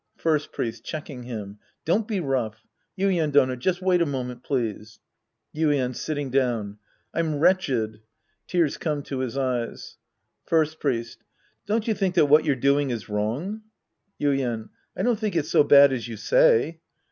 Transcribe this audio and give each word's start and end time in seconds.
First 0.17 0.51
Priest 0.51 0.83
{checking 0.83 1.25
hii^). 1.25 1.59
Don't 1.85 2.07
be 2.07 2.19
rough,' 2.19 2.65
Yuien 2.97 3.31
Dono, 3.31 3.55
just 3.55 3.83
wait 3.83 4.01
a 4.01 4.05
moment, 4.07 4.41
please. 4.43 4.99
Yuien 5.55 5.95
(sitting 5.95 6.31
dowri). 6.31 6.79
I'm 7.13 7.35
wretched. 7.39 7.99
{Tears 8.47 8.77
come 8.77 9.03
to 9.03 9.19
his 9.19 9.37
eyes.) 9.37 9.97
First 10.47 10.79
Priest. 10.79 11.23
Don't 11.67 11.87
you 11.87 11.93
think 11.93 12.15
that 12.15 12.25
what 12.25 12.45
you're 12.45 12.55
doing 12.55 12.89
is 12.89 13.09
wrong? 13.09 13.61
Yuien. 14.19 14.69
I 14.97 15.03
don't 15.03 15.19
think 15.19 15.35
it's 15.35 15.51
so 15.51 15.63
bad 15.63 15.93
as 15.93 16.07
you 16.07 16.17
say. 16.17 16.79